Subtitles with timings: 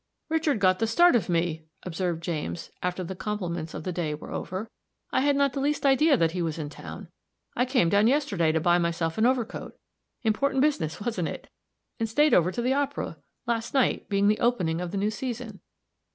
[0.29, 4.31] "Richard got the start of me," observed James, after the compliments of the day were
[4.31, 4.67] over;
[5.11, 7.09] "I had not the least idea that he was in town.
[7.55, 9.77] I came down yesterday to buy myself an overcoat
[10.23, 11.51] important business, wasn't it?
[11.99, 15.61] and stayed over to the opera, last night being the opening of the new season.